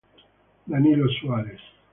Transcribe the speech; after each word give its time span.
Danilo 0.67 1.05
Soares 1.21 1.61